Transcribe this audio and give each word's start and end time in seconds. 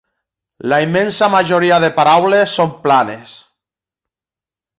La 0.71 0.77
immensa 0.85 1.29
majoria 1.33 1.77
de 1.83 1.89
paraules 1.99 2.57
són 2.61 2.73
planes. 2.87 3.37